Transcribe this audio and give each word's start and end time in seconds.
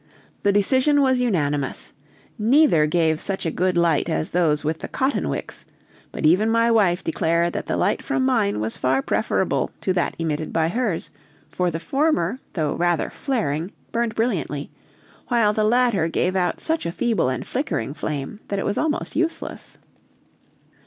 The 0.41 0.51
decision 0.51 1.03
was 1.03 1.19
unanimous: 1.21 1.93
neither 2.39 2.87
gave 2.87 3.21
such 3.21 3.45
a 3.45 3.51
good 3.51 3.77
light 3.77 4.09
as 4.09 4.31
those 4.31 4.63
with 4.63 4.79
the 4.79 4.87
cotton 4.87 5.29
wicks; 5.29 5.63
but 6.11 6.25
even 6.25 6.49
my 6.49 6.71
wife 6.71 7.03
declared 7.03 7.53
that 7.53 7.67
the 7.67 7.77
light 7.77 8.01
from 8.01 8.25
mine 8.25 8.59
was 8.59 8.77
far 8.77 9.03
preferable 9.03 9.69
to 9.81 9.93
that 9.93 10.15
emitted 10.17 10.51
by 10.51 10.69
hers, 10.69 11.11
for 11.49 11.69
the 11.69 11.77
former, 11.79 12.39
though 12.53 12.73
rather 12.73 13.11
flaring, 13.11 13.73
burned 13.91 14.15
brilliantly, 14.15 14.71
while 15.27 15.53
the 15.53 15.63
latter 15.63 16.07
gave 16.07 16.35
out 16.35 16.59
such 16.59 16.87
a 16.87 16.91
feeble 16.91 17.29
and 17.29 17.45
flickering 17.45 17.93
flame 17.93 18.39
that 18.47 18.57
it 18.57 18.65
was 18.65 18.79
almost 18.79 19.15
useless. 19.15 19.77